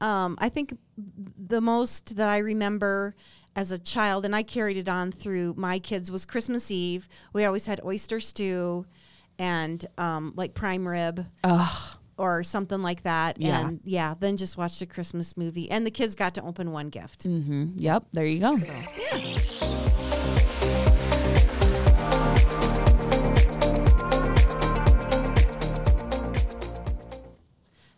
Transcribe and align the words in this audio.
um, 0.00 0.36
I 0.40 0.48
think 0.48 0.76
the 0.96 1.60
most 1.60 2.16
that 2.16 2.28
I 2.28 2.38
remember 2.38 3.14
as 3.56 3.72
a 3.72 3.78
child, 3.78 4.24
and 4.24 4.34
I 4.34 4.42
carried 4.42 4.76
it 4.76 4.88
on 4.88 5.12
through 5.12 5.54
my 5.56 5.78
kids, 5.78 6.10
was 6.10 6.24
Christmas 6.24 6.70
Eve. 6.70 7.08
We 7.32 7.44
always 7.44 7.66
had 7.66 7.80
oyster 7.84 8.20
stew 8.20 8.86
and 9.38 9.84
um, 9.98 10.34
like 10.36 10.54
prime 10.54 10.86
rib. 10.86 11.26
Or 12.16 12.44
something 12.44 12.82
like 12.82 13.04
that. 13.04 13.40
Yeah. 13.40 13.66
And 13.66 13.80
yeah, 13.82 14.14
then 14.20 14.36
just 14.36 14.58
watched 14.58 14.82
a 14.82 14.86
Christmas 14.86 15.38
movie. 15.38 15.70
And 15.70 15.86
the 15.86 15.90
kids 15.90 16.14
got 16.14 16.34
to 16.34 16.42
open 16.42 16.70
one 16.70 16.90
gift. 16.90 17.26
Mm-hmm. 17.26 17.78
Yep, 17.78 18.04
there 18.12 18.26
you 18.26 18.40
go. 18.40 19.78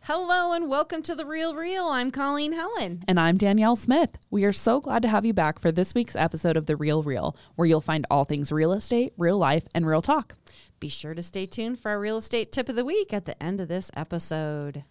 Hello 0.06 0.50
and 0.52 0.68
welcome 0.68 1.00
to 1.02 1.14
The 1.14 1.24
Real 1.24 1.54
Real. 1.54 1.86
I'm 1.86 2.10
Colleen 2.10 2.54
Helen. 2.54 3.04
And 3.06 3.20
I'm 3.20 3.36
Danielle 3.36 3.76
Smith. 3.76 4.18
We 4.32 4.44
are 4.44 4.52
so 4.52 4.80
glad 4.80 5.02
to 5.02 5.08
have 5.08 5.24
you 5.24 5.32
back 5.32 5.60
for 5.60 5.70
this 5.70 5.94
week's 5.94 6.16
episode 6.16 6.56
of 6.56 6.66
The 6.66 6.74
Real 6.74 7.04
Real, 7.04 7.36
where 7.54 7.68
you'll 7.68 7.80
find 7.80 8.04
all 8.10 8.24
things 8.24 8.50
real 8.50 8.72
estate, 8.72 9.12
real 9.16 9.38
life, 9.38 9.68
and 9.76 9.86
real 9.86 10.02
talk. 10.02 10.34
Be 10.80 10.88
sure 10.88 11.14
to 11.14 11.22
stay 11.22 11.46
tuned 11.46 11.78
for 11.78 11.92
our 11.92 12.00
real 12.00 12.16
estate 12.16 12.50
tip 12.50 12.68
of 12.68 12.74
the 12.74 12.84
week 12.84 13.12
at 13.12 13.26
the 13.26 13.40
end 13.40 13.60
of 13.60 13.68
this 13.68 13.92
episode. 13.94 14.82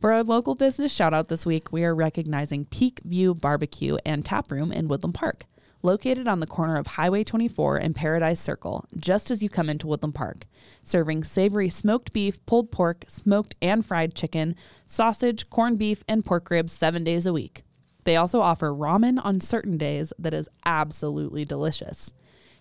For 0.00 0.12
our 0.12 0.22
local 0.22 0.54
business 0.54 0.92
shout 0.92 1.12
out 1.12 1.26
this 1.26 1.44
week, 1.44 1.72
we 1.72 1.82
are 1.82 1.92
recognizing 1.92 2.64
Peak 2.64 3.00
View 3.04 3.34
Barbecue 3.34 3.96
and 4.06 4.24
Tap 4.24 4.52
Room 4.52 4.70
in 4.70 4.86
Woodland 4.86 5.16
Park, 5.16 5.46
located 5.82 6.28
on 6.28 6.40
the 6.40 6.46
corner 6.46 6.76
of 6.76 6.86
Highway 6.86 7.24
24 7.24 7.78
and 7.78 7.94
Paradise 7.94 8.40
Circle, 8.40 8.86
just 8.96 9.30
as 9.30 9.42
you 9.42 9.48
come 9.48 9.70
into 9.70 9.86
Woodland 9.86 10.14
Park, 10.14 10.46
serving 10.84 11.24
savory 11.24 11.68
smoked 11.68 12.12
beef, 12.12 12.44
pulled 12.46 12.70
pork, 12.70 13.04
smoked 13.08 13.54
and 13.62 13.84
fried 13.84 14.14
chicken, 14.14 14.56
sausage, 14.84 15.48
corned 15.50 15.78
beef, 15.78 16.02
and 16.08 16.24
pork 16.24 16.50
ribs 16.50 16.72
seven 16.72 17.04
days 17.04 17.26
a 17.26 17.32
week. 17.32 17.62
They 18.04 18.16
also 18.16 18.40
offer 18.40 18.70
ramen 18.70 19.18
on 19.22 19.40
certain 19.40 19.76
days 19.76 20.12
that 20.18 20.34
is 20.34 20.48
absolutely 20.64 21.44
delicious. 21.44 22.12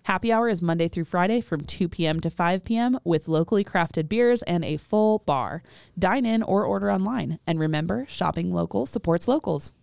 Happy 0.03 0.31
hour 0.31 0.49
is 0.49 0.61
Monday 0.61 0.87
through 0.87 1.05
Friday 1.05 1.41
from 1.41 1.61
2 1.61 1.87
p.m. 1.89 2.19
to 2.21 2.29
5 2.29 2.63
p.m. 2.63 2.99
with 3.03 3.27
locally 3.27 3.63
crafted 3.63 4.09
beers 4.09 4.41
and 4.43 4.63
a 4.63 4.77
full 4.77 5.19
bar. 5.19 5.61
Dine 5.97 6.25
in 6.25 6.41
or 6.41 6.63
order 6.63 6.91
online. 6.91 7.39
And 7.45 7.59
remember, 7.59 8.05
shopping 8.07 8.53
local 8.53 8.85
supports 8.85 9.27
locals. 9.27 9.73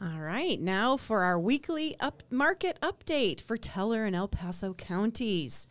All 0.00 0.20
right, 0.20 0.60
now 0.60 0.96
for 0.96 1.24
our 1.24 1.40
weekly 1.40 1.96
up 1.98 2.22
market 2.30 2.78
update 2.80 3.40
for 3.40 3.56
Teller 3.56 4.04
and 4.04 4.14
El 4.14 4.28
Paso 4.28 4.72
counties. 4.72 5.66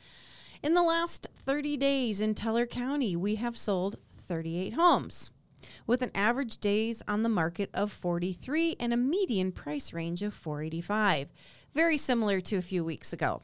In 0.61 0.73
the 0.73 0.83
last 0.83 1.27
30 1.37 1.77
days 1.77 2.19
in 2.19 2.35
Teller 2.35 2.65
County, 2.65 3.15
we 3.15 3.35
have 3.35 3.55
sold 3.55 3.95
38 4.17 4.73
homes 4.73 5.31
with 5.85 6.01
an 6.01 6.11
average 6.13 6.57
days 6.57 7.01
on 7.07 7.23
the 7.23 7.29
market 7.29 7.69
of 7.73 7.89
43 7.89 8.75
and 8.81 8.93
a 8.93 8.97
median 8.97 9.53
price 9.53 9.93
range 9.93 10.21
of 10.21 10.33
485. 10.33 11.29
Very 11.73 11.95
similar 11.95 12.41
to 12.41 12.57
a 12.57 12.61
few 12.61 12.83
weeks 12.83 13.13
ago. 13.13 13.41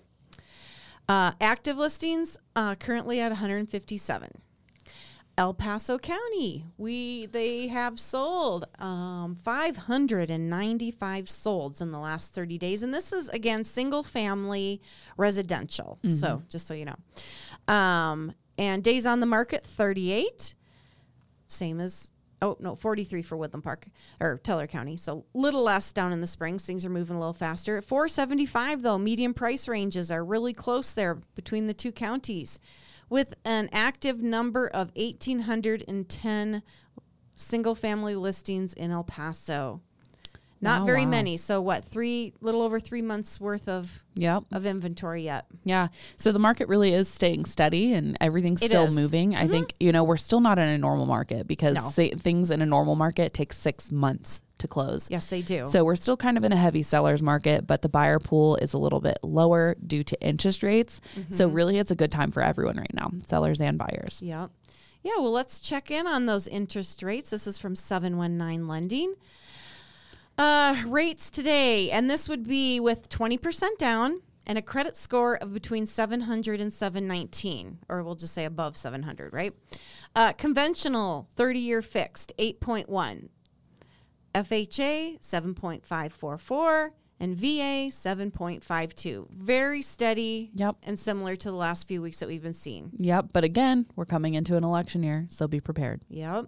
Uh, 1.08 1.32
active 1.40 1.78
listings 1.78 2.38
uh, 2.58 2.76
currently 2.76 3.22
at 3.22 3.32
157. 3.32 4.30
El 5.36 5.54
Paso 5.56 5.98
County, 5.98 6.66
we 6.78 7.26
they 7.26 7.68
have 7.68 8.00
sold 8.00 8.66
um, 8.78 9.36
595 9.36 11.26
solds 11.26 11.82
in 11.82 11.92
the 11.92 11.98
last 11.98 12.36
30 12.36 12.60
days, 12.60 12.84
and 12.84 12.94
this 12.94 13.12
is 13.12 13.30
again 13.30 13.64
single 13.64 14.04
family 14.04 14.80
residential. 15.18 15.98
So 16.10 16.44
just 16.50 16.68
so 16.68 16.76
you 16.76 16.86
know, 16.86 17.74
um, 17.74 18.34
and 18.60 18.84
days 18.84 19.08
on 19.08 19.22
the 19.22 19.26
market 19.26 19.66
38, 19.66 20.54
same 21.48 21.82
as 21.82 22.12
oh 22.44 22.56
no 22.60 22.76
43 22.76 23.24
for 23.24 23.36
Woodland 23.36 23.64
Park 23.64 23.88
or 24.20 24.38
Teller 24.38 24.68
County. 24.68 24.98
So 24.98 25.26
little 25.34 25.64
less 25.64 25.92
down 25.92 26.14
in 26.14 26.22
the 26.22 26.28
springs. 26.28 26.64
Things 26.64 26.86
are 26.86 26.92
moving 26.92 27.16
a 27.16 27.20
little 27.20 27.34
faster. 27.34 27.78
At 27.78 27.86
475 27.86 28.84
though, 28.84 29.00
median 29.00 29.34
price 29.34 29.68
ranges 29.68 30.12
are 30.12 30.24
really 30.24 30.54
close 30.54 30.94
there 30.94 31.16
between 31.34 31.66
the 31.66 31.74
two 31.74 31.92
counties 31.92 32.60
with 33.14 33.36
an 33.46 33.70
active 33.72 34.24
number 34.24 34.66
of 34.66 34.92
1810 34.96 36.64
single 37.36 37.76
family 37.76 38.16
listings 38.16 38.74
in 38.74 38.90
El 38.90 39.04
Paso. 39.04 39.82
Not 40.64 40.80
Wow, 40.82 40.86
very 40.86 41.04
wow. 41.06 41.12
many. 41.12 41.38
So 41.38 41.60
what, 41.62 41.84
three 41.84 42.34
little 42.42 42.62
over 42.62 42.80
3 42.80 43.02
months 43.02 43.40
worth 43.40 43.68
of 43.68 44.02
Yep. 44.16 44.44
of 44.52 44.66
inventory 44.66 45.24
yet. 45.24 45.46
Yeah. 45.66 45.90
So 46.18 46.32
the 46.32 46.40
market 46.40 46.68
really 46.70 46.94
is 46.94 47.08
staying 47.10 47.46
steady 47.46 47.94
and 47.94 48.18
everything's 48.22 48.62
It 48.62 48.68
still 48.70 48.86
is. 48.86 48.96
moving. 48.96 49.36
I 49.36 49.48
think, 49.48 49.74
you 49.80 49.92
know, 49.92 50.04
we're 50.04 50.18
still 50.18 50.40
not 50.40 50.58
in 50.60 50.68
a 50.68 50.78
normal 50.78 51.06
market 51.06 51.48
because 51.48 51.76
No. 51.76 51.90
say, 51.90 52.12
things 52.12 52.50
in 52.50 52.62
a 52.62 52.66
normal 52.66 52.96
market 52.96 53.34
take 53.34 53.52
six 53.52 53.92
months 53.92 54.42
to 54.60 54.68
close. 54.68 55.10
Yes, 55.12 55.26
they 55.30 55.42
do. 55.42 55.66
So 55.66 55.84
we're 55.84 55.96
still 55.98 56.16
kind 56.16 56.38
of 56.38 56.44
in 56.46 56.54
a 56.54 56.58
heavy 56.58 56.84
seller's 56.84 57.22
market, 57.22 57.68
but 57.68 57.82
the 57.82 57.90
buyer 57.90 58.20
pool 58.20 58.56
is 58.58 58.74
a 58.74 58.78
little 58.78 59.02
bit 59.02 59.18
lower 59.22 59.76
due 59.86 60.04
to 60.04 60.22
interest 60.26 60.64
rates. 60.64 61.02
So 61.30 61.48
Mm-hmm. 61.48 61.56
really, 61.56 61.78
it's 61.80 61.92
a 61.92 61.96
good 61.96 62.12
time 62.12 62.32
for 62.32 62.42
everyone 62.42 62.78
right 62.78 62.94
now, 62.94 63.12
sellers 63.26 63.60
and 63.60 63.78
buyers. 63.78 64.20
Yep. 64.22 64.52
Yeah, 65.02 65.12
well, 65.18 65.32
let's 65.34 65.60
check 65.60 65.92
in 65.92 66.08
on 66.08 66.28
those 66.28 66.48
interest 66.48 67.04
rates. 67.04 67.32
This 67.32 67.46
is 67.48 67.58
from 67.58 67.76
719 67.76 68.68
Lending. 68.70 69.16
Uh, 70.38 70.76
rates 70.88 71.30
today, 71.30 71.92
and 71.92 72.10
this 72.10 72.28
would 72.28 72.48
be 72.48 72.80
with 72.80 73.08
20% 73.10 73.78
down 73.78 74.22
and 74.48 74.58
a 74.58 74.62
credit 74.62 74.98
score 74.98 75.36
of 75.38 75.54
between 75.54 75.86
700 75.86 76.60
and 76.60 76.74
719, 76.74 77.80
or 77.88 78.04
we'll 78.04 78.16
just 78.16 78.34
say 78.34 78.44
above 78.46 78.76
700, 78.76 79.32
right? 79.32 79.54
Uh, 80.16 80.34
conventional 80.34 81.30
30 81.36 81.60
year 81.60 81.82
fixed, 81.82 82.34
8.1. 82.38 83.30
FHA, 84.36 85.20
7.544. 85.22 86.90
And 87.20 87.38
VA, 87.38 87.88
7.52. 87.90 89.30
Very 89.32 89.82
steady 89.82 90.52
Yep. 90.56 90.76
and 90.84 91.00
similar 91.00 91.38
to 91.38 91.50
the 91.52 91.56
last 91.56 91.88
few 91.88 92.02
weeks 92.02 92.20
that 92.20 92.28
we've 92.28 92.42
been 92.44 92.52
seeing. 92.52 92.92
Yep. 92.98 93.28
But 93.32 93.46
again, 93.46 93.86
we're 93.96 94.04
coming 94.06 94.34
into 94.34 94.58
an 94.58 94.64
election 94.66 95.04
year, 95.04 95.28
so 95.30 95.48
be 95.48 95.62
prepared. 95.62 96.02
Yep. 96.10 96.48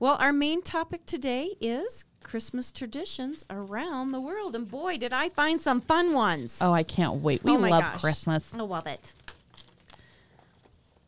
Well, 0.00 0.16
our 0.20 0.32
main 0.32 0.62
topic 0.62 1.06
today 1.06 1.54
is 1.60 2.04
Christmas 2.22 2.72
traditions 2.72 3.44
around 3.48 4.10
the 4.12 4.20
world. 4.20 4.56
And 4.56 4.68
boy, 4.70 4.98
did 4.98 5.12
I 5.12 5.28
find 5.28 5.60
some 5.60 5.80
fun 5.80 6.12
ones. 6.14 6.58
Oh, 6.60 6.72
I 6.72 6.82
can't 6.82 7.16
wait. 7.16 7.44
We 7.44 7.52
Oh 7.52 7.56
love 7.56 7.82
gosh. 7.82 8.00
Christmas. 8.00 8.52
I 8.54 8.58
love 8.62 8.86
it. 8.86 9.14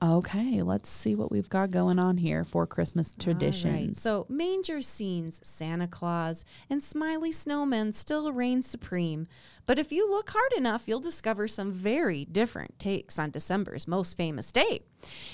Okay, 0.03 0.61
let's 0.61 0.91
see 0.91 1.15
what 1.15 1.33
we've 1.33 1.49
got 1.49 1.71
going 1.71 1.99
on 1.99 2.19
here 2.19 2.45
for 2.45 2.67
Christmas 2.67 3.09
All 3.09 3.15
right. 3.15 3.39
traditions. 3.39 4.01
So, 4.01 4.27
manger 4.29 4.83
scenes, 4.83 5.41
Santa 5.43 5.87
Claus, 5.87 6.45
and 6.69 6.83
smiley 6.83 7.33
snowmen 7.33 7.95
still 7.95 8.31
reign 8.31 8.63
supreme. 8.63 9.27
But 9.65 9.79
if 9.79 9.91
you 9.91 10.11
look 10.11 10.31
hard 10.31 10.53
enough, 10.55 10.87
you'll 10.87 11.01
discover 11.01 11.49
some 11.49 11.73
very 11.73 12.27
different 12.27 12.79
takes 12.79 13.19
on 13.19 13.31
December's 13.31 13.89
most 13.89 14.19
famous 14.19 14.53
day. 14.53 14.81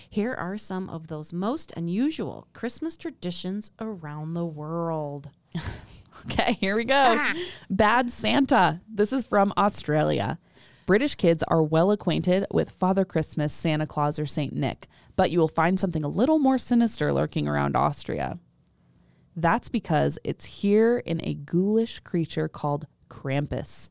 Here 0.08 0.32
are 0.32 0.56
some 0.56 0.88
of 0.88 1.08
those 1.08 1.32
most 1.32 1.72
unusual 1.76 2.46
Christmas 2.52 2.96
traditions 2.96 3.72
around 3.80 4.34
the 4.34 4.46
world. 4.46 5.30
Okay, 6.26 6.52
here 6.60 6.76
we 6.76 6.84
go. 6.84 7.20
Bad 7.70 8.10
Santa. 8.10 8.80
This 8.88 9.12
is 9.12 9.24
from 9.24 9.52
Australia. 9.56 10.38
British 10.84 11.14
kids 11.14 11.44
are 11.44 11.62
well 11.62 11.90
acquainted 11.92 12.44
with 12.50 12.70
Father 12.70 13.04
Christmas, 13.04 13.52
Santa 13.52 13.86
Claus, 13.86 14.18
or 14.18 14.26
St. 14.26 14.52
Nick, 14.52 14.88
but 15.14 15.30
you 15.30 15.38
will 15.38 15.48
find 15.48 15.78
something 15.78 16.04
a 16.04 16.08
little 16.08 16.38
more 16.38 16.58
sinister 16.58 17.12
lurking 17.12 17.46
around 17.46 17.76
Austria. 17.76 18.38
That's 19.36 19.68
because 19.68 20.18
it's 20.24 20.44
here 20.44 20.98
in 20.98 21.20
a 21.24 21.34
ghoulish 21.34 22.00
creature 22.00 22.48
called 22.48 22.86
Krampus. 23.08 23.90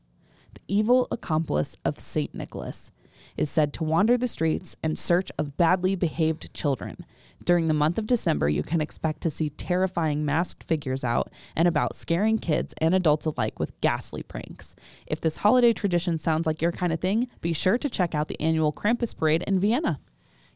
The 0.54 0.60
evil 0.68 1.08
accomplice 1.10 1.76
of 1.84 1.98
St. 1.98 2.34
Nicholas 2.34 2.90
is 3.36 3.50
said 3.50 3.72
to 3.72 3.84
wander 3.84 4.18
the 4.18 4.28
streets 4.28 4.76
in 4.84 4.96
search 4.96 5.32
of 5.38 5.56
badly 5.56 5.94
behaved 5.94 6.52
children. 6.52 7.06
During 7.44 7.68
the 7.68 7.74
month 7.74 7.98
of 7.98 8.06
December, 8.06 8.48
you 8.48 8.62
can 8.62 8.80
expect 8.80 9.20
to 9.22 9.30
see 9.30 9.48
terrifying 9.48 10.24
masked 10.24 10.64
figures 10.64 11.04
out 11.04 11.30
and 11.56 11.66
about 11.66 11.94
scaring 11.94 12.38
kids 12.38 12.74
and 12.78 12.94
adults 12.94 13.26
alike 13.26 13.58
with 13.58 13.78
ghastly 13.80 14.22
pranks. 14.22 14.76
If 15.06 15.20
this 15.20 15.38
holiday 15.38 15.72
tradition 15.72 16.18
sounds 16.18 16.46
like 16.46 16.62
your 16.62 16.72
kind 16.72 16.92
of 16.92 17.00
thing, 17.00 17.28
be 17.40 17.52
sure 17.52 17.78
to 17.78 17.88
check 17.88 18.14
out 18.14 18.28
the 18.28 18.40
annual 18.40 18.72
Krampus 18.72 19.16
parade 19.16 19.42
in 19.46 19.58
Vienna. 19.60 20.00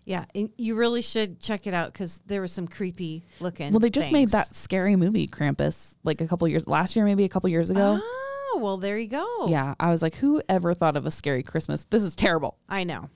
Yeah, 0.05 0.25
and 0.37 0.53
you 0.57 0.77
really 0.77 1.03
should 1.03 1.41
check 1.41 1.67
it 1.67 1.75
out 1.75 1.93
because 1.93 2.23
there 2.27 2.41
was 2.41 2.53
some 2.53 2.69
creepy 2.69 3.25
looking. 3.41 3.73
Well, 3.73 3.81
they 3.81 3.91
just 3.91 4.13
made 4.13 4.29
that 4.29 4.55
scary 4.55 4.95
movie 4.95 5.27
Krampus 5.27 5.97
like 6.05 6.21
a 6.21 6.29
couple 6.29 6.47
years 6.47 6.69
last 6.69 6.95
year, 6.95 7.05
maybe 7.05 7.25
a 7.25 7.29
couple 7.29 7.51
years 7.51 7.71
ago. 7.71 7.99
Oh, 8.01 8.59
well, 8.63 8.77
there 8.77 8.97
you 8.97 9.09
go. 9.09 9.49
Yeah, 9.49 9.75
I 9.81 9.91
was 9.91 10.03
like, 10.03 10.15
who 10.15 10.41
ever 10.49 10.75
thought 10.75 10.97
of 10.97 11.07
a 11.07 11.11
scary 11.11 11.43
Christmas? 11.43 11.87
This 11.87 12.05
is 12.05 12.15
terrible. 12.15 12.57
I 12.69 12.85
know. 12.85 13.11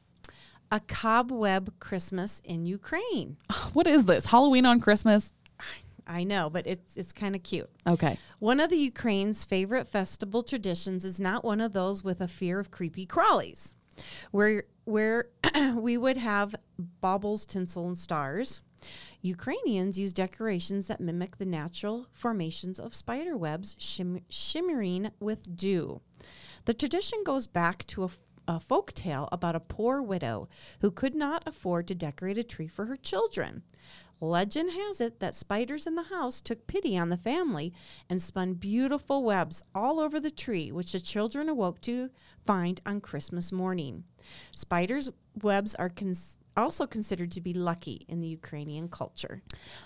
A 0.73 0.81
cobweb 0.81 1.79
Christmas 1.81 2.41
in 2.45 2.67
Ukraine. 2.67 3.37
What 3.73 3.87
is 3.87 4.07
this? 4.07 4.27
Halloween 4.27 4.67
on 4.67 4.81
Christmas? 4.81 5.33
I 6.07 6.25
know, 6.25 6.51
but 6.51 6.67
it's 6.67 6.97
it's 6.97 7.13
kind 7.13 7.37
of 7.37 7.43
cute. 7.45 7.71
Okay. 7.87 8.19
One 8.41 8.59
of 8.59 8.69
the 8.69 8.77
Ukraine's 8.77 9.45
favorite 9.45 9.87
festival 9.87 10.43
traditions 10.43 11.05
is 11.05 11.21
not 11.21 11.45
one 11.45 11.61
of 11.61 11.73
those 11.73 12.03
with 12.03 12.21
a 12.21 12.27
fear 12.27 12.59
of 12.59 12.73
creepy 12.73 13.07
crawlies, 13.07 13.75
where 14.33 14.65
where 14.85 15.27
we 15.77 15.97
would 15.97 16.17
have 16.17 16.57
baubles, 17.01 17.47
tinsel, 17.47 17.87
and 17.87 17.97
stars. 17.97 18.61
Ukrainians 19.21 19.99
use 19.99 20.13
decorations 20.13 20.89
that 20.89 21.01
mimic 21.01 21.37
the 21.37 21.45
natural 21.45 22.07
formations 22.13 22.81
of 22.81 22.95
spider 22.95 23.37
webs 23.37 23.77
shim- 23.77 24.23
shimmering 24.31 25.11
with 25.21 25.55
dew. 25.55 26.01
The 26.65 26.75
tradition 26.75 27.23
goes 27.25 27.47
back 27.47 27.87
to 27.89 28.05
a, 28.05 28.11
a 28.51 28.61
folk 28.61 28.93
tale 28.93 29.29
about 29.31 29.55
a 29.57 29.61
poor 29.61 30.03
widow 30.03 30.49
who 30.81 30.91
could 30.91 31.15
not 31.15 31.43
afford 31.47 31.87
to 31.89 31.95
decorate 31.95 32.37
a 32.39 32.43
tree 32.43 32.67
for 32.67 32.87
her 32.87 32.97
children. 32.97 33.63
Legend 34.21 34.73
has 34.73 35.01
it 35.01 35.21
that 35.21 35.35
spiders 35.35 35.87
in 35.87 35.95
the 35.95 36.03
house 36.03 36.41
took 36.43 36.67
pity 36.67 36.99
on 36.99 37.09
the 37.09 37.17
family 37.17 37.73
and 38.09 38.21
spun 38.21 38.53
beautiful 38.55 39.23
webs 39.25 39.63
all 39.75 39.99
over 39.99 40.21
the 40.21 40.31
tree, 40.31 40.71
which 40.71 40.93
the 40.93 41.01
children 41.01 41.49
awoke 41.49 41.81
to 41.83 42.11
find 42.45 42.81
on 42.85 43.01
Christmas 43.01 43.51
morning. 43.53 44.05
Spiders' 44.55 45.11
webs 45.43 45.75
are 45.77 45.89
cons- 45.89 46.37
also 46.57 46.87
considered 46.87 47.33
to 47.33 47.41
be 47.41 47.55
lucky 47.55 48.05
in 48.09 48.21
the 48.21 48.27
Ukrainian 48.27 48.89
culture. 48.89 49.41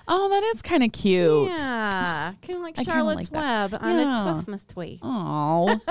Oh, 0.08 0.28
that 0.31 0.43
is 0.43 0.62
kind 0.62 0.82
of 0.82 0.90
cute. 0.90 1.50
Yeah, 1.50 2.32
kind 2.43 2.56
of 2.56 2.62
like 2.62 2.76
Charlotte's 2.82 3.31
like. 3.31 3.40
Web 3.70 3.78
on 3.81 3.99
Yeah. 4.00 4.31
a 4.31 4.32
Christmas 4.32 4.64
tree. 4.64 4.99
Oh. 5.02 5.78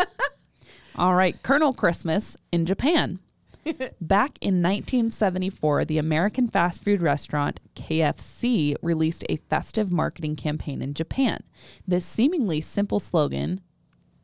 All 0.95 1.15
right, 1.15 1.41
Colonel 1.43 1.73
Christmas 1.73 2.37
in 2.51 2.65
Japan. 2.65 3.19
Back 4.01 4.37
in 4.41 4.61
1974, 4.61 5.85
the 5.85 5.97
American 5.97 6.47
fast 6.47 6.83
food 6.83 7.01
restaurant 7.01 7.59
KFC 7.75 8.75
released 8.81 9.23
a 9.29 9.37
festive 9.49 9.91
marketing 9.91 10.35
campaign 10.35 10.81
in 10.81 10.93
Japan. 10.93 11.39
This 11.87 12.05
seemingly 12.05 12.59
simple 12.61 12.99
slogan 12.99 13.61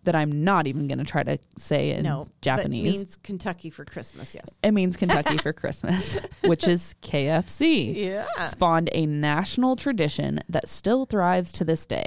that 0.03 0.15
I'm 0.15 0.43
not 0.43 0.67
even 0.67 0.87
going 0.87 0.97
to 0.99 1.03
try 1.05 1.23
to 1.23 1.37
say 1.57 1.91
in 1.91 2.03
No, 2.03 2.27
Japanese. 2.41 2.83
Means 2.97 3.15
Kentucky 3.17 3.69
for 3.69 3.83
Christmas. 3.85 4.33
Yes. 4.35 4.57
it 4.63 4.71
means 4.71 4.95
Kentucky 4.97 5.37
for 5.41 5.53
Christmas, 5.53 6.17
which 6.45 6.67
is 6.67 6.95
KFC 7.01 7.95
Yeah. 7.95 8.25
spawned 8.47 8.89
a 8.93 9.05
national 9.05 9.75
tradition 9.75 10.41
that 10.49 10.67
still 10.69 11.05
thrives 11.05 11.51
to 11.53 11.65
this 11.65 11.85
day. 11.85 12.05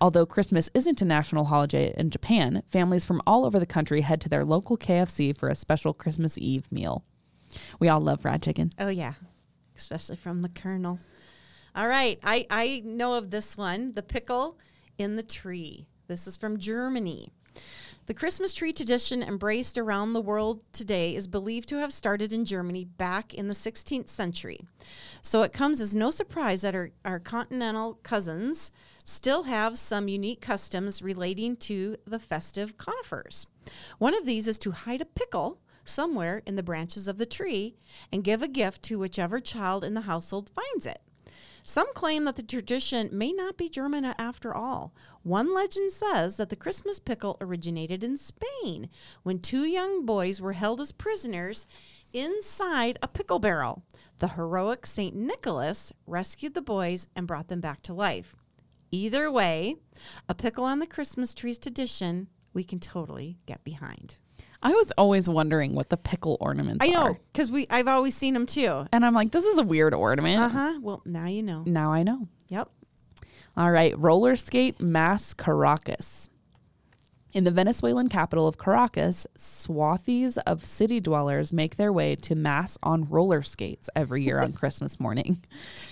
Although 0.00 0.26
Christmas 0.26 0.70
isn't 0.72 1.02
a 1.02 1.04
national 1.04 1.44
holiday 1.46 1.94
in 1.96 2.10
Japan, 2.10 2.62
families 2.68 3.04
from 3.04 3.20
all 3.26 3.44
over 3.44 3.58
the 3.58 3.66
country 3.66 4.00
head 4.00 4.20
to 4.22 4.28
their 4.28 4.44
local 4.44 4.78
KFC 4.78 5.36
for 5.36 5.48
a 5.48 5.54
special 5.54 5.92
Christmas 5.92 6.38
Eve 6.38 6.70
meal. 6.72 7.04
We 7.78 7.88
all 7.88 8.00
love 8.00 8.22
fried 8.22 8.42
chicken. 8.42 8.70
Oh 8.78 8.88
yeah, 8.88 9.14
especially 9.76 10.16
from 10.16 10.42
the 10.42 10.48
Colonel. 10.48 10.98
All 11.74 11.86
right, 11.86 12.18
I 12.22 12.46
I 12.48 12.82
know 12.84 13.14
of 13.14 13.30
this 13.30 13.56
one, 13.56 13.92
the 13.92 14.02
pickle 14.02 14.58
in 14.96 15.16
the 15.16 15.22
tree. 15.22 15.86
This 16.06 16.26
is 16.26 16.36
from 16.36 16.58
Germany. 16.58 17.32
The 18.10 18.14
Christmas 18.14 18.52
tree 18.52 18.72
tradition 18.72 19.22
embraced 19.22 19.78
around 19.78 20.14
the 20.14 20.20
world 20.20 20.62
today 20.72 21.14
is 21.14 21.28
believed 21.28 21.68
to 21.68 21.76
have 21.76 21.92
started 21.92 22.32
in 22.32 22.44
Germany 22.44 22.84
back 22.84 23.32
in 23.32 23.46
the 23.46 23.54
16th 23.54 24.08
century. 24.08 24.66
So 25.22 25.44
it 25.44 25.52
comes 25.52 25.80
as 25.80 25.94
no 25.94 26.10
surprise 26.10 26.62
that 26.62 26.74
our, 26.74 26.90
our 27.04 27.20
continental 27.20 28.00
cousins 28.02 28.72
still 29.04 29.44
have 29.44 29.78
some 29.78 30.08
unique 30.08 30.40
customs 30.40 31.02
relating 31.02 31.54
to 31.58 31.98
the 32.04 32.18
festive 32.18 32.76
conifers. 32.76 33.46
One 33.98 34.16
of 34.16 34.26
these 34.26 34.48
is 34.48 34.58
to 34.58 34.72
hide 34.72 35.02
a 35.02 35.04
pickle 35.04 35.60
somewhere 35.84 36.42
in 36.44 36.56
the 36.56 36.64
branches 36.64 37.06
of 37.06 37.16
the 37.16 37.26
tree 37.26 37.76
and 38.10 38.24
give 38.24 38.42
a 38.42 38.48
gift 38.48 38.82
to 38.86 38.98
whichever 38.98 39.38
child 39.38 39.84
in 39.84 39.94
the 39.94 40.00
household 40.00 40.50
finds 40.50 40.84
it. 40.84 41.00
Some 41.70 41.94
claim 41.94 42.24
that 42.24 42.34
the 42.34 42.42
tradition 42.42 43.10
may 43.12 43.30
not 43.30 43.56
be 43.56 43.68
German 43.68 44.04
after 44.04 44.52
all. 44.52 44.92
One 45.22 45.54
legend 45.54 45.92
says 45.92 46.36
that 46.36 46.50
the 46.50 46.56
Christmas 46.56 46.98
pickle 46.98 47.36
originated 47.40 48.02
in 48.02 48.16
Spain 48.16 48.88
when 49.22 49.38
two 49.38 49.62
young 49.62 50.04
boys 50.04 50.40
were 50.40 50.54
held 50.54 50.80
as 50.80 50.90
prisoners 50.90 51.68
inside 52.12 52.98
a 53.04 53.06
pickle 53.06 53.38
barrel. 53.38 53.84
The 54.18 54.30
heroic 54.30 54.84
St. 54.84 55.14
Nicholas 55.14 55.92
rescued 56.08 56.54
the 56.54 56.60
boys 56.60 57.06
and 57.14 57.28
brought 57.28 57.46
them 57.46 57.60
back 57.60 57.82
to 57.82 57.94
life. 57.94 58.34
Either 58.90 59.30
way, 59.30 59.76
a 60.28 60.34
pickle 60.34 60.64
on 60.64 60.80
the 60.80 60.88
Christmas 60.88 61.34
tree's 61.34 61.60
tradition 61.60 62.26
we 62.52 62.64
can 62.64 62.80
totally 62.80 63.38
get 63.46 63.62
behind. 63.62 64.16
I 64.62 64.72
was 64.72 64.92
always 64.98 65.28
wondering 65.28 65.74
what 65.74 65.88
the 65.88 65.96
pickle 65.96 66.36
ornaments 66.40 66.84
are. 66.84 66.88
I 66.88 66.92
know 66.92 67.02
are. 67.02 67.18
because 67.32 67.50
we 67.50 67.66
I've 67.70 67.88
always 67.88 68.14
seen 68.14 68.34
them 68.34 68.46
too. 68.46 68.86
And 68.92 69.04
I'm 69.04 69.14
like, 69.14 69.32
this 69.32 69.44
is 69.44 69.58
a 69.58 69.62
weird 69.62 69.94
ornament. 69.94 70.42
Uh 70.42 70.48
huh. 70.48 70.78
Well, 70.82 71.02
now 71.04 71.26
you 71.26 71.42
know. 71.42 71.62
Now 71.66 71.92
I 71.92 72.02
know. 72.02 72.28
Yep. 72.48 72.68
All 73.56 73.70
right, 73.70 73.98
roller 73.98 74.36
skate 74.36 74.80
mass 74.80 75.34
Caracas. 75.34 76.29
In 77.32 77.44
the 77.44 77.52
Venezuelan 77.52 78.08
capital 78.08 78.48
of 78.48 78.58
Caracas, 78.58 79.24
swathies 79.38 80.36
of 80.46 80.64
city 80.64 80.98
dwellers 80.98 81.52
make 81.52 81.76
their 81.76 81.92
way 81.92 82.16
to 82.16 82.34
mass 82.34 82.76
on 82.82 83.08
roller 83.08 83.42
skates 83.42 83.88
every 83.94 84.24
year 84.24 84.40
on 84.40 84.52
Christmas 84.60 84.98
morning. 84.98 85.40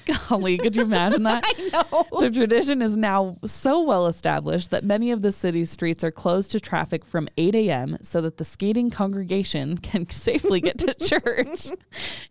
Golly, 0.28 0.58
could 0.58 0.74
you 0.74 0.82
imagine 0.82 1.22
that? 1.22 1.44
I 1.56 1.84
know. 1.92 2.20
The 2.20 2.30
tradition 2.30 2.82
is 2.82 2.96
now 2.96 3.36
so 3.44 3.80
well 3.80 4.08
established 4.08 4.72
that 4.72 4.82
many 4.82 5.12
of 5.12 5.22
the 5.22 5.30
city's 5.30 5.70
streets 5.70 6.02
are 6.02 6.10
closed 6.10 6.50
to 6.52 6.60
traffic 6.60 7.04
from 7.04 7.28
8 7.36 7.54
a.m. 7.54 7.98
so 8.02 8.20
that 8.20 8.38
the 8.38 8.44
skating 8.44 8.90
congregation 8.90 9.78
can 9.78 10.10
safely 10.10 10.60
get 10.60 10.78
to 10.78 10.94
church. 10.94 11.68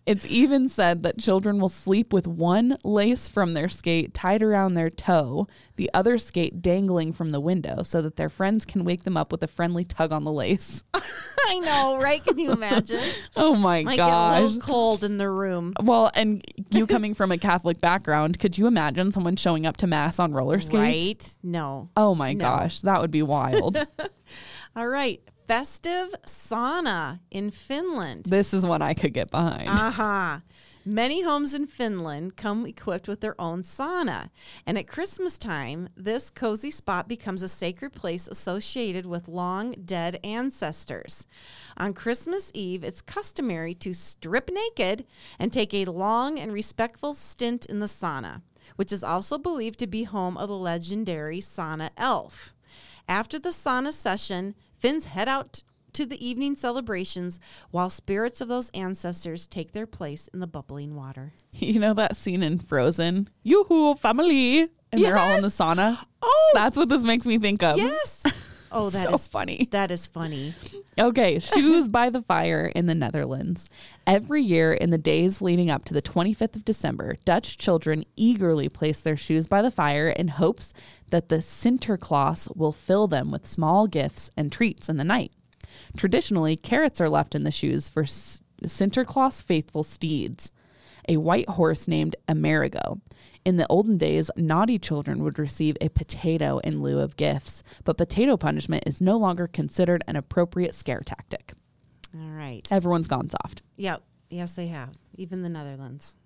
It's 0.06 0.26
even 0.26 0.68
said 0.68 1.04
that 1.04 1.18
children 1.18 1.60
will 1.60 1.70
sleep 1.70 2.12
with 2.12 2.28
one 2.28 2.78
lace 2.84 3.30
from 3.30 3.54
their 3.54 3.70
skate 3.70 4.14
tied 4.14 4.44
around 4.44 4.74
their 4.74 4.90
toe, 4.90 5.48
the 5.78 5.90
other 5.94 6.18
skate 6.18 6.62
dangling 6.62 7.14
from 7.14 7.30
the 7.30 7.40
window, 7.40 7.84
so 7.84 8.02
that 8.02 8.18
their 8.18 8.30
friends 8.30 8.66
can 8.66 8.84
wake 8.84 8.97
them 9.04 9.18
up 9.18 9.32
with 9.32 9.44
a 9.44 9.48
friendly 9.48 9.84
tug 9.84 10.12
on 10.12 10.24
the 10.24 10.32
lace. 10.32 10.84
I 10.94 11.60
know, 11.60 11.98
right? 12.02 12.24
Can 12.24 12.38
you 12.40 12.52
imagine? 12.52 13.00
Oh 13.36 13.56
my 13.56 13.84
Might 13.84 13.98
get 13.98 14.08
a 14.08 14.12
gosh. 14.12 14.42
little 14.42 14.62
cold 14.62 15.04
in 15.04 15.18
the 15.18 15.30
room. 15.30 15.74
Well, 15.82 16.10
and 16.16 16.44
you 16.72 16.88
coming 16.96 17.14
from 17.14 17.32
a 17.32 17.38
Catholic 17.38 17.80
background, 17.80 18.40
could 18.40 18.58
you 18.58 18.66
imagine 18.68 19.12
someone 19.12 19.36
showing 19.36 19.66
up 19.68 19.78
to 19.78 19.88
mass 19.88 20.18
on 20.20 20.34
roller 20.34 20.60
skates? 20.60 20.74
Right? 20.74 21.38
No. 21.44 21.90
Oh 21.96 22.16
my 22.16 22.34
No. 22.34 22.40
gosh, 22.46 22.82
that 22.82 23.00
would 23.00 23.12
be 23.12 23.22
wild. 23.22 23.78
All 24.76 24.88
right. 24.88 25.22
Festive 25.48 26.14
sauna 26.26 27.20
in 27.32 27.52
Finland. 27.52 28.26
this 28.26 28.54
is 28.54 28.66
one 28.66 28.82
I 28.82 28.94
could 28.94 29.14
get 29.14 29.32
behind. 29.32 29.70
Aha. 29.70 30.42
Many 30.88 31.22
homes 31.22 31.54
in 31.54 31.68
Finland 31.68 32.38
come 32.38 32.66
equipped 32.66 33.10
with 33.10 33.20
their 33.20 33.36
own 33.42 33.62
sauna. 33.62 34.30
And 34.66 34.78
at 34.78 34.88
Christmas 34.88 35.38
time, 35.38 35.90
this 35.98 36.30
cozy 36.30 36.72
spot 36.72 37.10
becomes 37.10 37.44
a 37.44 37.50
sacred 37.50 37.92
place 37.92 38.26
associated 38.26 39.06
with 39.06 39.28
long 39.28 39.74
dead 39.84 40.18
ancestors. 40.24 41.28
On 41.76 41.94
Christmas 41.94 42.52
Eve, 42.54 42.86
it's 42.86 43.02
customary 43.02 43.74
to 43.74 43.94
strip 43.94 44.50
naked 44.50 45.06
and 45.38 45.52
take 45.52 45.74
a 45.74 45.84
long 45.84 46.40
and 46.40 46.54
respectful 46.54 47.14
stint 47.14 47.66
in 47.66 47.80
the 47.80 47.88
sauna, 47.88 48.42
which 48.78 48.94
is 48.94 49.04
also 49.04 49.38
believed 49.38 49.80
to 49.80 49.88
be 49.88 50.06
home 50.06 50.38
of 50.38 50.48
the 50.48 50.56
legendary 50.56 51.42
sauna 51.42 51.90
elf. 51.98 52.54
After 53.10 53.38
the 53.38 53.50
sauna 53.50 53.92
session, 53.92 54.56
Finns 54.78 55.06
head 55.06 55.28
out 55.28 55.64
to 55.98 56.06
the 56.06 56.24
evening 56.24 56.56
celebrations 56.56 57.40
while 57.72 57.90
spirits 57.90 58.40
of 58.40 58.48
those 58.48 58.70
ancestors 58.70 59.48
take 59.48 59.72
their 59.72 59.88
place 59.88 60.28
in 60.28 60.40
the 60.40 60.46
bubbling 60.46 60.96
water. 60.96 61.34
you 61.54 61.80
know 61.80 61.96
that 61.96 62.16
scene 62.16 62.44
in 62.44 62.60
Frozen? 62.60 63.30
Yoo-hoo, 63.42 63.96
family. 63.96 64.70
And 64.92 65.04
they're 65.04 65.18
all 65.18 65.36
in 65.36 65.42
the 65.42 65.48
sauna. 65.48 65.98
Oh, 66.22 66.52
That's 66.54 66.78
what 66.78 66.88
this 66.88 67.04
makes 67.04 67.26
me 67.26 67.40
think 67.40 67.64
of. 67.64 67.78
yes. 67.78 68.24
Oh, 68.70 68.90
that 68.90 69.14
is 69.14 69.22
so 69.24 69.32
funny. 69.32 69.70
That 69.72 69.92
is 69.92 70.08
funny. 70.08 70.54
Okay, 71.00 71.40
shoes 71.54 71.88
by 71.88 72.10
the 72.10 72.22
fire 72.22 72.70
in 72.76 72.86
the 72.86 72.94
Netherlands. 72.94 73.70
Every 74.06 74.44
year 74.44 74.74
in 74.74 74.90
the 74.90 74.98
days 74.98 75.42
leading 75.42 75.72
up 75.72 75.86
to 75.86 75.94
the 75.94 76.02
25th 76.02 76.58
of 76.58 76.66
December, 76.66 77.16
Dutch 77.24 77.58
children 77.58 78.04
eagerly 78.18 78.68
place 78.68 79.00
their 79.00 79.16
shoes 79.16 79.48
by 79.48 79.62
the 79.62 79.72
fire 79.72 80.10
in 80.10 80.28
hopes 80.28 80.74
that 81.12 81.30
the 81.30 81.38
Sinterklaas 81.38 82.54
will 82.58 82.74
fill 82.74 83.08
them 83.08 83.32
with 83.32 83.48
small 83.48 83.88
gifts 83.88 84.32
and 84.36 84.52
treats 84.52 84.90
in 84.90 84.98
the 84.98 85.06
night. 85.06 85.32
Traditionally, 85.96 86.56
carrots 86.56 87.02
are 87.02 87.10
left 87.10 87.36
in 87.36 87.44
the 87.44 87.52
shoes 87.52 87.90
for 87.90 88.04
S- 88.04 88.42
Sinterklaas 88.64 89.44
faithful 89.44 89.84
steeds, 89.84 90.52
a 91.08 91.18
white 91.18 91.50
horse 91.50 91.88
named 91.88 92.16
Amerigo. 92.28 93.00
In 93.46 93.56
the 93.56 93.68
olden 93.70 93.98
days, 93.98 94.30
naughty 94.36 94.78
children 94.78 95.24
would 95.24 95.40
receive 95.40 95.78
a 95.80 95.90
potato 95.90 96.58
in 96.60 96.82
lieu 96.82 97.00
of 97.00 97.16
gifts, 97.16 97.64
but 97.86 97.98
potato 97.98 98.36
punishment 98.36 98.84
is 98.86 99.00
no 99.00 99.16
longer 99.18 99.48
considered 99.48 100.04
an 100.08 100.18
appropriate 100.18 100.76
scare 100.76 101.02
tactic. 101.06 101.54
All 102.14 102.30
right. 102.32 102.68
Everyone's 102.72 103.08
gone 103.08 103.30
soft. 103.30 103.62
Yep. 103.78 104.04
Yes, 104.30 104.56
they 104.56 104.68
have. 104.68 104.98
Even 105.16 105.44
the 105.44 105.50
Netherlands. 105.50 106.18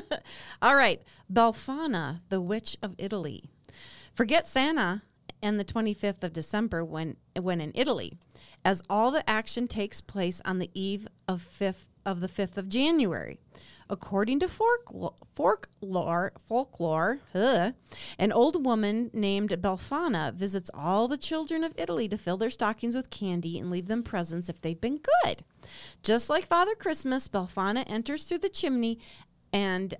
All 0.62 0.74
right. 0.74 1.02
Belfana, 1.30 2.20
the 2.30 2.40
witch 2.40 2.78
of 2.82 2.94
Italy. 2.96 3.50
Forget 4.14 4.46
Santa 4.46 5.02
and 5.42 5.58
the 5.58 5.64
25th 5.64 6.22
of 6.22 6.32
December 6.32 6.84
when 6.84 7.16
when 7.40 7.60
in 7.60 7.72
Italy, 7.74 8.16
as 8.64 8.82
all 8.88 9.10
the 9.10 9.28
action 9.28 9.66
takes 9.66 10.00
place 10.00 10.40
on 10.44 10.58
the 10.58 10.70
eve 10.74 11.08
of 11.26 11.42
5th 11.42 11.86
of 12.04 12.20
the 12.20 12.28
5th 12.28 12.56
of 12.56 12.68
January. 12.68 13.38
According 13.90 14.40
to 14.40 14.48
folklore, 14.48 15.14
folklore, 15.34 16.32
folklore 16.38 17.20
ugh, 17.34 17.74
an 18.18 18.32
old 18.32 18.64
woman 18.64 19.10
named 19.12 19.50
Belfana 19.60 20.32
visits 20.32 20.70
all 20.72 21.08
the 21.08 21.18
children 21.18 21.62
of 21.62 21.74
Italy 21.76 22.08
to 22.08 22.16
fill 22.16 22.38
their 22.38 22.48
stockings 22.48 22.94
with 22.94 23.10
candy 23.10 23.58
and 23.58 23.70
leave 23.70 23.88
them 23.88 24.02
presents 24.02 24.48
if 24.48 24.60
they've 24.60 24.80
been 24.80 24.98
good. 25.24 25.44
Just 26.02 26.30
like 26.30 26.46
Father 26.46 26.74
Christmas, 26.74 27.28
Belfana 27.28 27.84
enters 27.86 28.24
through 28.24 28.38
the 28.38 28.48
chimney 28.48 28.98
and 29.52 29.94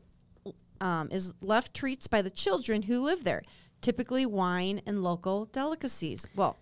um, 0.80 1.08
is 1.12 1.32
left 1.40 1.75
treats 1.75 2.08
by 2.08 2.22
the 2.22 2.30
children 2.30 2.82
who 2.82 3.04
live 3.04 3.25
there, 3.25 3.42
typically 3.82 4.24
wine 4.24 4.80
and 4.86 5.02
local 5.02 5.46
delicacies. 5.46 6.26
Well, 6.34 6.56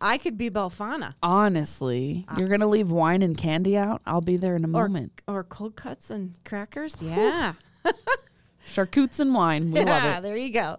I 0.00 0.18
could 0.18 0.36
be 0.36 0.50
Belfana 0.50 1.14
Honestly, 1.22 2.26
you're 2.36 2.48
going 2.48 2.60
to 2.60 2.66
leave 2.66 2.90
wine 2.90 3.22
and 3.22 3.38
candy 3.38 3.76
out? 3.76 4.02
I'll 4.04 4.20
be 4.20 4.36
there 4.36 4.56
in 4.56 4.64
a 4.64 4.68
or, 4.68 4.88
moment. 4.88 5.22
or 5.28 5.44
cold 5.44 5.76
cuts 5.76 6.10
and 6.10 6.34
crackers. 6.44 7.00
Yeah. 7.00 7.52
Charcutes 8.72 9.20
and 9.20 9.32
wine. 9.32 9.70
We 9.70 9.78
love 9.78 9.86
yeah, 9.86 10.18
it. 10.18 10.22
there 10.22 10.36
you 10.36 10.50
go. 10.50 10.78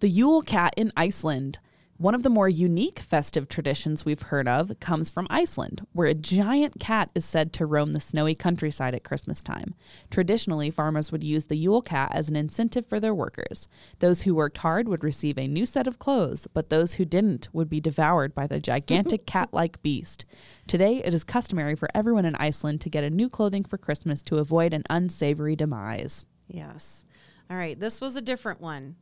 The 0.00 0.08
Yule 0.08 0.42
Cat 0.42 0.74
in 0.76 0.92
Iceland. 0.96 1.60
One 1.98 2.14
of 2.14 2.22
the 2.22 2.30
more 2.30 2.48
unique 2.48 2.98
festive 2.98 3.48
traditions 3.48 4.04
we've 4.04 4.20
heard 4.20 4.46
of 4.46 4.78
comes 4.80 5.08
from 5.08 5.26
Iceland, 5.30 5.86
where 5.94 6.06
a 6.06 6.12
giant 6.12 6.78
cat 6.78 7.08
is 7.14 7.24
said 7.24 7.54
to 7.54 7.64
roam 7.64 7.92
the 7.92 8.00
snowy 8.00 8.34
countryside 8.34 8.94
at 8.94 9.02
Christmas 9.02 9.42
time. 9.42 9.74
Traditionally, 10.10 10.70
farmers 10.70 11.10
would 11.10 11.24
use 11.24 11.46
the 11.46 11.56
Yule 11.56 11.80
Cat 11.80 12.10
as 12.12 12.28
an 12.28 12.36
incentive 12.36 12.84
for 12.84 13.00
their 13.00 13.14
workers. 13.14 13.66
Those 14.00 14.22
who 14.22 14.34
worked 14.34 14.58
hard 14.58 14.88
would 14.88 15.02
receive 15.02 15.38
a 15.38 15.48
new 15.48 15.64
set 15.64 15.86
of 15.86 15.98
clothes, 15.98 16.46
but 16.52 16.68
those 16.68 16.94
who 16.94 17.06
didn't 17.06 17.48
would 17.54 17.70
be 17.70 17.80
devoured 17.80 18.34
by 18.34 18.46
the 18.46 18.60
gigantic 18.60 19.24
cat 19.26 19.48
like 19.52 19.80
beast. 19.80 20.26
Today, 20.66 21.00
it 21.02 21.14
is 21.14 21.24
customary 21.24 21.74
for 21.74 21.88
everyone 21.94 22.26
in 22.26 22.36
Iceland 22.36 22.82
to 22.82 22.90
get 22.90 23.04
a 23.04 23.10
new 23.10 23.30
clothing 23.30 23.64
for 23.64 23.78
Christmas 23.78 24.22
to 24.24 24.36
avoid 24.36 24.74
an 24.74 24.82
unsavory 24.90 25.56
demise. 25.56 26.26
Yes. 26.46 27.04
All 27.50 27.56
right. 27.56 27.80
This 27.80 28.02
was 28.02 28.16
a 28.16 28.22
different 28.22 28.60
one. 28.60 28.96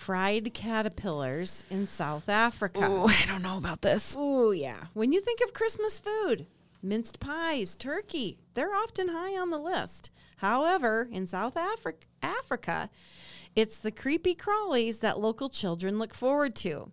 Fried 0.00 0.54
caterpillars 0.54 1.62
in 1.68 1.86
South 1.86 2.30
Africa. 2.30 2.80
Oh, 2.82 3.06
I 3.06 3.26
don't 3.26 3.42
know 3.42 3.58
about 3.58 3.82
this. 3.82 4.16
Oh, 4.18 4.50
yeah. 4.50 4.84
When 4.94 5.12
you 5.12 5.20
think 5.20 5.42
of 5.42 5.52
Christmas 5.52 6.00
food, 6.00 6.46
minced 6.82 7.20
pies, 7.20 7.76
turkey, 7.76 8.38
they're 8.54 8.74
often 8.74 9.08
high 9.08 9.36
on 9.36 9.50
the 9.50 9.58
list. 9.58 10.10
However, 10.38 11.06
in 11.12 11.26
South 11.26 11.54
Africa, 11.54 12.06
Africa, 12.22 12.88
it's 13.54 13.76
the 13.76 13.90
creepy 13.90 14.34
crawlies 14.34 15.00
that 15.00 15.20
local 15.20 15.50
children 15.50 15.98
look 15.98 16.14
forward 16.14 16.56
to. 16.56 16.90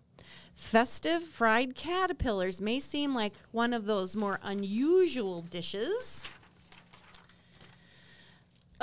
Festive 0.54 1.22
fried 1.22 1.74
caterpillars 1.74 2.60
may 2.60 2.78
seem 2.78 3.14
like 3.14 3.32
one 3.52 3.72
of 3.72 3.86
those 3.86 4.16
more 4.16 4.38
unusual 4.42 5.40
dishes. 5.40 6.26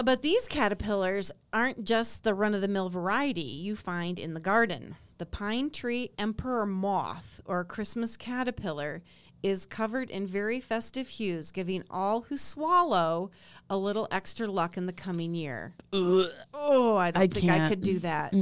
But 0.04 0.22
these 0.22 0.48
caterpillars 0.48 1.32
aren't 1.54 1.86
just 1.86 2.24
the 2.24 2.34
run 2.34 2.54
of 2.54 2.62
the 2.62 2.68
mill 2.68 2.90
variety 2.90 3.42
you 3.42 3.76
find 3.76 4.20
in 4.20 4.34
the 4.34 4.40
garden. 4.40 4.96
The 5.18 5.26
pine 5.26 5.70
tree 5.70 6.10
emperor 6.18 6.66
moth, 6.66 7.40
or 7.46 7.64
Christmas 7.64 8.18
caterpillar, 8.18 9.02
is 9.42 9.66
covered 9.66 10.10
in 10.10 10.28
very 10.28 10.60
festive 10.60 11.08
hues, 11.08 11.52
giving 11.52 11.84
all 11.90 12.22
who 12.22 12.38
swallow 12.38 13.32
a 13.70 13.78
little 13.78 14.08
extra 14.12 14.48
luck 14.48 14.76
in 14.76 14.86
the 14.86 14.94
coming 14.94 15.34
year. 15.34 15.74
Oh, 15.94 16.98
I 16.98 17.12
don't 17.12 17.24
I 17.24 17.28
think 17.28 17.52
I 17.52 17.58
can't. 17.60 17.70
could 17.70 17.82
do 17.82 18.00
that. 18.00 18.34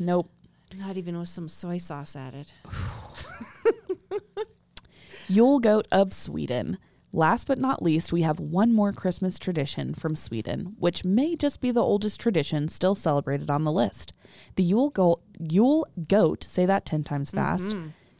Nope. 0.00 0.30
Not 0.76 0.96
even 0.96 1.18
with 1.18 1.28
some 1.28 1.48
soy 1.48 1.78
sauce 1.78 2.16
added. 2.16 2.50
Yule 5.28 5.60
goat 5.60 5.86
of 5.92 6.12
Sweden. 6.12 6.78
Last 7.12 7.48
but 7.48 7.58
not 7.58 7.82
least, 7.82 8.12
we 8.12 8.22
have 8.22 8.38
one 8.38 8.72
more 8.72 8.92
Christmas 8.92 9.38
tradition 9.38 9.94
from 9.94 10.14
Sweden, 10.14 10.76
which 10.78 11.04
may 11.04 11.34
just 11.34 11.60
be 11.60 11.72
the 11.72 11.82
oldest 11.82 12.20
tradition 12.20 12.68
still 12.68 12.94
celebrated 12.94 13.50
on 13.50 13.64
the 13.64 13.72
list. 13.72 14.12
The 14.54 14.62
Yule, 14.62 14.90
go- 14.90 15.20
Yule 15.38 15.88
goat, 16.06 16.44
say 16.44 16.66
that 16.66 16.86
10 16.86 17.02
times 17.02 17.30
mm-hmm. 17.30 17.38
fast, 17.38 17.74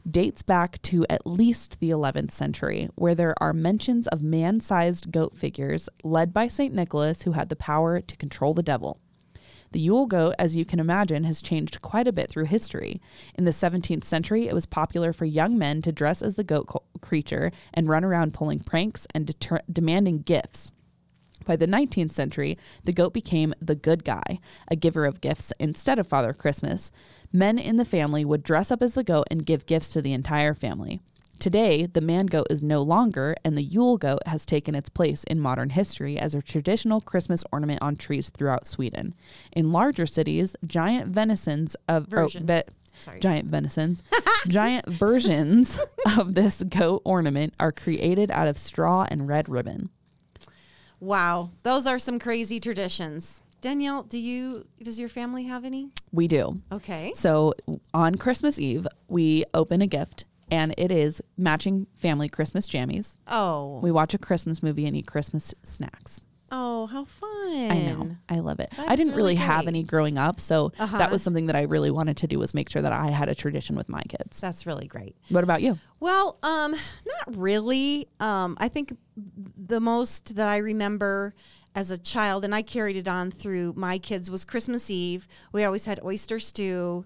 dates 0.09 0.41
back 0.41 0.81
to 0.81 1.05
at 1.09 1.25
least 1.25 1.79
the 1.79 1.89
11th 1.89 2.31
century, 2.31 2.89
where 2.95 3.15
there 3.15 3.35
are 3.41 3.53
mentions 3.53 4.07
of 4.07 4.21
man 4.21 4.59
sized 4.59 5.11
goat 5.11 5.35
figures 5.35 5.87
led 6.03 6.33
by 6.33 6.49
St. 6.49 6.73
Nicholas, 6.73 7.21
who 7.21 7.31
had 7.31 7.47
the 7.47 7.55
power 7.55 8.01
to 8.01 8.17
control 8.17 8.53
the 8.53 8.63
devil. 8.63 8.99
The 9.71 9.79
Yule 9.79 10.05
goat, 10.05 10.35
as 10.37 10.55
you 10.55 10.65
can 10.65 10.79
imagine, 10.79 11.23
has 11.23 11.41
changed 11.41 11.81
quite 11.81 12.07
a 12.07 12.11
bit 12.11 12.29
through 12.29 12.45
history. 12.45 13.01
In 13.37 13.45
the 13.45 13.51
17th 13.51 14.03
century, 14.03 14.47
it 14.47 14.53
was 14.53 14.65
popular 14.65 15.13
for 15.13 15.25
young 15.25 15.57
men 15.57 15.81
to 15.83 15.91
dress 15.93 16.21
as 16.21 16.35
the 16.35 16.43
goat 16.43 16.67
co- 16.67 16.83
creature 16.99 17.51
and 17.73 17.87
run 17.87 18.03
around 18.03 18.33
pulling 18.33 18.59
pranks 18.59 19.07
and 19.13 19.25
deter- 19.25 19.61
demanding 19.71 20.19
gifts. 20.19 20.71
By 21.45 21.55
the 21.55 21.67
19th 21.67 22.11
century, 22.11 22.57
the 22.83 22.93
goat 22.93 23.13
became 23.13 23.53
the 23.61 23.75
good 23.75 24.03
guy, 24.03 24.39
a 24.67 24.75
giver 24.75 25.05
of 25.05 25.21
gifts 25.21 25.53
instead 25.59 25.99
of 25.99 26.07
Father 26.07 26.33
Christmas. 26.33 26.91
Men 27.31 27.57
in 27.57 27.77
the 27.77 27.85
family 27.85 28.25
would 28.25 28.43
dress 28.43 28.71
up 28.71 28.81
as 28.81 28.93
the 28.93 29.03
goat 29.03 29.27
and 29.31 29.45
give 29.45 29.65
gifts 29.65 29.89
to 29.93 30.01
the 30.01 30.13
entire 30.13 30.53
family. 30.53 31.01
Today, 31.41 31.87
the 31.87 32.01
man 32.01 32.27
goat 32.27 32.45
is 32.51 32.61
no 32.61 32.83
longer, 32.83 33.35
and 33.43 33.57
the 33.57 33.63
Yule 33.63 33.97
goat 33.97 34.19
has 34.27 34.45
taken 34.45 34.75
its 34.75 34.89
place 34.89 35.23
in 35.23 35.39
modern 35.39 35.71
history 35.71 36.19
as 36.19 36.35
a 36.35 36.41
traditional 36.43 37.01
Christmas 37.01 37.43
ornament 37.51 37.81
on 37.81 37.95
trees 37.95 38.29
throughout 38.29 38.67
Sweden. 38.67 39.15
In 39.51 39.71
larger 39.71 40.05
cities, 40.05 40.55
giant 40.67 41.11
venisons 41.11 41.75
of 41.89 42.13
oh, 42.13 42.27
ve- 42.27 42.61
Sorry. 42.99 43.19
giant 43.19 43.49
venisons, 43.49 44.03
giant 44.49 44.87
versions 44.87 45.79
of 46.15 46.35
this 46.35 46.61
goat 46.61 47.01
ornament 47.05 47.55
are 47.59 47.71
created 47.71 48.29
out 48.29 48.47
of 48.47 48.55
straw 48.55 49.07
and 49.09 49.27
red 49.27 49.49
ribbon. 49.49 49.89
Wow, 50.99 51.49
those 51.63 51.87
are 51.87 51.97
some 51.97 52.19
crazy 52.19 52.59
traditions. 52.59 53.41
Danielle, 53.61 54.03
do 54.03 54.19
you 54.19 54.67
does 54.83 54.99
your 54.99 55.09
family 55.09 55.45
have 55.45 55.65
any? 55.65 55.89
We 56.11 56.27
do. 56.27 56.61
Okay. 56.71 57.13
So 57.15 57.53
on 57.95 58.15
Christmas 58.15 58.59
Eve, 58.59 58.85
we 59.07 59.43
open 59.55 59.81
a 59.81 59.87
gift, 59.87 60.25
and 60.51 60.75
it 60.77 60.91
is 60.91 61.21
matching 61.37 61.87
family 61.95 62.29
Christmas 62.29 62.67
jammies. 62.69 63.15
Oh. 63.27 63.79
We 63.81 63.91
watch 63.91 64.13
a 64.13 64.17
Christmas 64.17 64.61
movie 64.61 64.85
and 64.85 64.95
eat 64.95 65.07
Christmas 65.07 65.55
snacks. 65.63 66.21
Oh, 66.53 66.85
how 66.87 67.05
fun. 67.05 67.71
I 67.71 67.81
know. 67.81 68.17
I 68.27 68.39
love 68.39 68.59
it. 68.59 68.73
I 68.77 68.97
didn't 68.97 69.11
really 69.13 69.35
really 69.35 69.35
have 69.35 69.67
any 69.67 69.83
growing 69.83 70.17
up, 70.17 70.41
so 70.41 70.73
Uh-huh. 70.77 70.97
that 70.97 71.09
was 71.09 71.23
something 71.23 71.45
that 71.45 71.55
I 71.55 71.61
really 71.61 71.91
wanted 71.91 72.17
to 72.17 72.27
do 72.27 72.37
was 72.39 72.53
make 72.53 72.67
sure 72.69 72.81
that 72.81 72.91
I 72.91 73.09
had 73.09 73.29
a 73.29 73.35
tradition 73.35 73.77
with 73.77 73.87
my 73.87 74.01
kids. 74.03 74.41
That's 74.41 74.65
really 74.65 74.85
great. 74.85 75.15
What 75.29 75.45
about 75.45 75.61
you? 75.61 75.79
Well, 76.01 76.37
um, 76.43 76.71
not 76.73 77.37
really. 77.37 78.09
Um, 78.19 78.57
I 78.59 78.67
think 78.67 78.97
the 79.15 79.79
most 79.79 80.35
that 80.35 80.49
I 80.49 80.57
remember 80.57 81.33
as 81.73 81.89
a 81.89 81.97
child, 81.97 82.43
and 82.43 82.53
I 82.53 82.63
carried 82.63 82.97
it 82.97 83.07
on 83.07 83.31
through 83.31 83.71
my 83.77 83.97
kids, 83.97 84.29
was 84.29 84.43
Christmas 84.43 84.89
Eve. 84.91 85.29
We 85.53 85.63
always 85.63 85.85
had 85.85 86.01
oyster 86.03 86.37
stew 86.37 87.05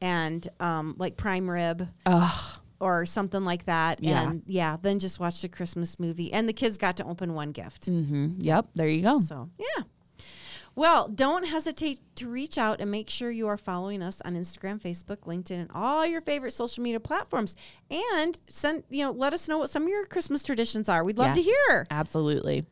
and 0.00 0.46
um, 0.60 0.94
like 0.98 1.16
prime 1.16 1.50
rib 1.50 1.88
Ugh. 2.06 2.60
Or 2.84 3.06
something 3.06 3.44
like 3.44 3.64
that. 3.64 4.02
Yeah. 4.02 4.28
And 4.30 4.42
yeah, 4.46 4.76
then 4.80 4.98
just 4.98 5.18
watched 5.18 5.42
a 5.42 5.48
Christmas 5.48 5.98
movie. 5.98 6.30
And 6.32 6.46
the 6.46 6.52
kids 6.52 6.76
got 6.76 6.98
to 6.98 7.04
open 7.04 7.32
one 7.32 7.50
gift. 7.52 7.86
hmm 7.86 8.32
Yep. 8.38 8.66
There 8.74 8.88
you 8.88 9.04
go. 9.06 9.18
So, 9.20 9.48
yeah. 9.58 9.84
Well, 10.76 11.08
don't 11.08 11.46
hesitate 11.46 12.00
to 12.16 12.28
reach 12.28 12.58
out 12.58 12.80
and 12.80 12.90
make 12.90 13.08
sure 13.08 13.30
you 13.30 13.46
are 13.46 13.56
following 13.56 14.02
us 14.02 14.20
on 14.22 14.34
Instagram, 14.34 14.82
Facebook, 14.82 15.18
LinkedIn, 15.20 15.52
and 15.60 15.70
all 15.72 16.04
your 16.04 16.20
favorite 16.20 16.50
social 16.50 16.82
media 16.82 16.98
platforms. 17.00 17.54
And 17.90 18.36
send, 18.48 18.82
you 18.90 19.04
know, 19.04 19.12
let 19.12 19.32
us 19.32 19.48
know 19.48 19.58
what 19.58 19.70
some 19.70 19.84
of 19.84 19.88
your 19.88 20.04
Christmas 20.04 20.42
traditions 20.42 20.88
are. 20.88 21.04
We'd 21.04 21.16
love 21.16 21.34
to 21.36 21.42
hear. 21.42 21.86
Absolutely. 21.90 22.66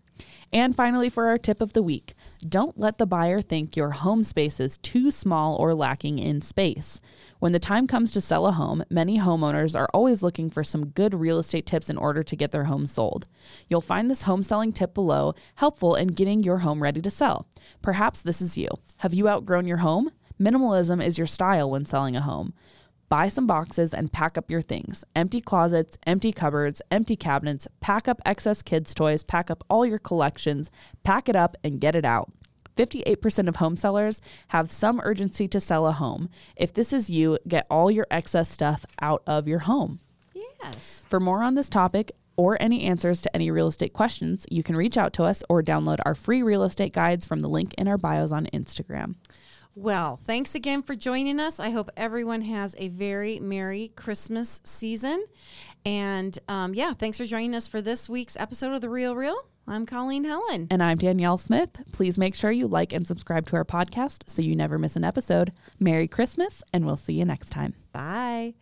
And 0.53 0.77
finally, 0.77 1.09
for 1.09 1.29
our 1.29 1.39
tip 1.39 1.63
of 1.63 1.73
the 1.73 1.83
week, 1.83 2.15
don't 2.47 2.79
let 2.79 2.99
the 2.99 3.07
buyer 3.07 3.41
think 3.41 3.75
your 3.75 3.91
home 3.91 4.23
space 4.23 4.61
is 4.61 4.77
too 4.79 5.11
small 5.11 5.57
or 5.57 5.75
lacking 5.75 6.19
in 6.19 6.43
space. 6.43 7.01
When 7.39 7.53
the 7.53 7.59
time 7.59 7.87
comes 7.87 8.13
to 8.13 8.21
sell 8.21 8.47
a 8.47 8.53
home, 8.53 8.85
many 8.91 9.19
homeowners 9.19 9.75
are 9.75 9.89
always 9.95 10.23
looking 10.23 10.51
for 10.51 10.63
some 10.63 10.89
good 10.89 11.15
real 11.15 11.39
estate 11.39 11.67
tips 11.67 11.89
in 11.89 11.97
order 11.97 12.23
to 12.23 12.37
get 12.37 12.53
their 12.53 12.65
home 12.65 12.87
sold. 12.87 13.27
You'll 13.69 13.81
find 13.81 14.11
this 14.11 14.23
home 14.23 14.43
selling 14.43 14.73
tip 14.73 14.93
below 14.93 15.35
helpful 15.55 15.95
in 15.95 16.09
getting 16.09 16.43
your 16.43 16.59
home 16.59 16.83
ready 16.83 17.01
to 17.01 17.11
sell. 17.11 17.49
Perhaps 17.81 18.21
this 18.21 18.43
is 18.43 18.59
you. 18.59 18.69
Have 18.99 19.15
you 19.15 19.29
outgrown 19.29 19.67
your 19.67 19.79
home? 19.79 20.11
Minimalism 20.39 21.05
is 21.05 21.19
your 21.19 21.27
style 21.27 21.71
when 21.71 21.87
selling 21.87 22.15
a 22.15 22.21
home. 22.21 22.53
Buy 23.13 23.29
some 23.29 23.47
boxes 23.47 23.93
and 23.93 24.11
pack 24.11 24.39
up 24.39 24.51
your 24.51 24.63
things. 24.63 25.05
Empty 25.15 25.43
closets, 25.43 25.99
empty 26.07 26.33
cupboards, 26.33 26.81
empty 26.91 27.15
cabinets, 27.15 27.69
pack 27.83 28.09
up 28.09 28.23
excess 28.25 28.63
kids' 28.63 28.95
toys, 28.95 29.23
pack 29.23 29.51
up 29.51 29.63
all 29.69 29.85
your 29.85 29.99
collections, 29.99 30.71
pack 31.05 31.29
it 31.29 31.37
up 31.37 31.55
and 31.63 31.79
get 31.79 31.95
it 31.95 32.07
out. 32.07 32.33
58% 32.75 33.49
of 33.49 33.57
home 33.57 33.77
sellers 33.77 34.23
have 34.49 34.71
some 34.71 34.99
urgency 35.05 35.47
to 35.47 35.61
sell 35.61 35.87
a 35.87 35.93
home. 35.93 36.31
If 36.57 36.73
this 36.73 36.91
is 36.91 37.11
you, 37.11 37.37
get 37.47 37.67
all 37.69 37.91
your 37.91 38.07
excess 38.11 38.49
stuff 38.49 38.87
out 39.03 39.23
of 39.27 39.47
your 39.47 39.59
home. 39.59 40.01
Yes. 40.35 41.05
For 41.11 41.21
more 41.21 41.43
on 41.43 41.55
this 41.55 41.69
topic 41.69 42.13
or 42.39 42.57
any 42.63 42.85
answers 42.85 43.21
to 43.21 43.37
any 43.37 43.51
real 43.51 43.67
estate 43.67 43.93
questions, 43.93 44.47
you 44.51 44.63
can 44.63 44.75
reach 44.75 44.97
out 44.97 45.13
to 45.13 45.25
us 45.25 45.43
or 45.51 45.63
download 45.63 45.99
our 46.07 46.15
free 46.15 46.43
real 46.43 46.63
estate 46.63 46.95
guides 46.95 47.27
from 47.27 47.41
the 47.41 47.49
link 47.51 47.75
in 47.77 47.89
our 47.89 47.99
bios 47.99 48.33
on 48.33 48.47
Instagram. 48.55 49.17
Well, 49.75 50.21
thanks 50.25 50.55
again 50.55 50.83
for 50.83 50.95
joining 50.95 51.41
us. 51.41 51.59
I 51.59 51.71
hope 51.71 51.91
everyone 51.97 52.43
has 52.43 52.75
a 52.79 52.89
very 52.89 53.41
Merry 53.41 53.93
Christmas 53.97 54.61
season. 54.65 55.25
And 55.85 56.39
um, 56.49 56.75
yeah, 56.75 56.93
thanks 56.93 57.19
for 57.19 57.25
joining 57.25 57.55
us 57.55 57.69
for 57.69 57.81
this 57.81 58.09
week's 58.09 58.37
episode 58.37 58.75
of 58.75 58.83
The 58.83 58.91
Real 58.91 59.17
Real. 59.17 59.47
I'm 59.67 59.87
Colleen 59.87 60.25
Helen. 60.25 60.67
And 60.71 60.83
I'm 60.83 60.99
Danielle 60.99 61.39
Smith. 61.39 61.71
Please 61.93 62.19
make 62.19 62.35
sure 62.35 62.51
you 62.51 62.67
like 62.67 62.93
and 62.93 63.07
subscribe 63.07 63.47
to 63.47 63.57
our 63.57 63.65
podcast 63.65 64.25
so 64.27 64.43
you 64.43 64.57
never 64.57 64.77
miss 64.77 64.97
an 64.97 65.05
episode. 65.05 65.53
Merry 65.79 66.09
Christmas, 66.09 66.63
and 66.73 66.85
we'll 66.85 66.97
see 66.97 67.15
you 67.15 67.25
next 67.25 67.51
time. 67.51 67.75
Bye. 67.93 68.55